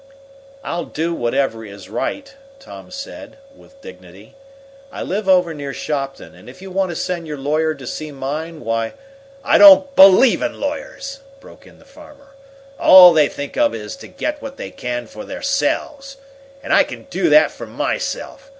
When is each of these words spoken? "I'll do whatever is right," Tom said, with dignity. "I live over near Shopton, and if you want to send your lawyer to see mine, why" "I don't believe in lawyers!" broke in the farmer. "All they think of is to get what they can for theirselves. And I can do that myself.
"I'll 0.63 0.85
do 0.85 1.13
whatever 1.13 1.63
is 1.63 1.87
right," 1.87 2.33
Tom 2.57 2.89
said, 2.89 3.37
with 3.55 3.79
dignity. 3.81 4.33
"I 4.91 5.03
live 5.03 5.29
over 5.29 5.53
near 5.53 5.73
Shopton, 5.75 6.33
and 6.33 6.49
if 6.49 6.59
you 6.59 6.71
want 6.71 6.89
to 6.89 6.95
send 6.95 7.27
your 7.27 7.37
lawyer 7.37 7.75
to 7.75 7.85
see 7.85 8.11
mine, 8.11 8.61
why" 8.61 8.93
"I 9.43 9.59
don't 9.59 9.95
believe 9.95 10.41
in 10.41 10.59
lawyers!" 10.59 11.19
broke 11.39 11.67
in 11.67 11.77
the 11.77 11.85
farmer. 11.85 12.31
"All 12.79 13.13
they 13.13 13.27
think 13.29 13.55
of 13.57 13.75
is 13.75 13.95
to 13.97 14.07
get 14.07 14.41
what 14.41 14.57
they 14.57 14.71
can 14.71 15.05
for 15.05 15.23
theirselves. 15.23 16.17
And 16.63 16.73
I 16.73 16.83
can 16.83 17.03
do 17.11 17.29
that 17.29 17.59
myself. 17.59 18.49